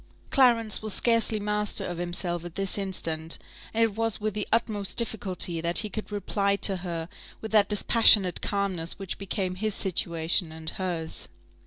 Clarence 0.31 0.81
was 0.81 0.95
scarcely 0.95 1.39
master 1.39 1.85
of 1.85 1.99
himself 1.99 2.43
at 2.43 2.55
this 2.55 2.75
instant; 2.75 3.37
and 3.71 3.83
it 3.83 3.95
was 3.95 4.19
with 4.19 4.33
the 4.33 4.47
utmost 4.51 4.97
difficulty 4.97 5.61
that 5.61 5.77
he 5.85 5.89
could 5.91 6.11
reply 6.11 6.55
to 6.55 6.77
her 6.77 7.07
with 7.39 7.51
that 7.51 7.69
dispassionate 7.69 8.41
calmness 8.41 8.97
which 8.97 9.19
became 9.19 9.53
his 9.53 9.75
situation 9.75 10.51
and 10.51 10.71
hers. 10.71 11.29